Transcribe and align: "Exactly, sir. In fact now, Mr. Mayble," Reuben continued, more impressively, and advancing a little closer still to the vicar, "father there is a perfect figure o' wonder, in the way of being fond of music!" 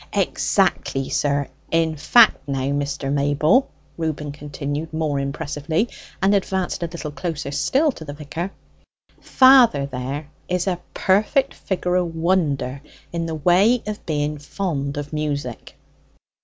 "Exactly, 0.13 1.09
sir. 1.09 1.47
In 1.69 1.95
fact 1.95 2.47
now, 2.47 2.63
Mr. 2.73 3.13
Mayble," 3.13 3.67
Reuben 3.99 4.31
continued, 4.31 4.91
more 4.91 5.19
impressively, 5.19 5.89
and 6.23 6.33
advancing 6.33 6.83
a 6.83 6.89
little 6.89 7.11
closer 7.11 7.51
still 7.51 7.91
to 7.91 8.03
the 8.03 8.13
vicar, 8.15 8.49
"father 9.19 9.85
there 9.85 10.31
is 10.49 10.65
a 10.65 10.79
perfect 10.95 11.53
figure 11.53 11.97
o' 11.97 12.03
wonder, 12.05 12.81
in 13.13 13.27
the 13.27 13.35
way 13.35 13.83
of 13.85 14.03
being 14.07 14.39
fond 14.39 14.97
of 14.97 15.13
music!" 15.13 15.77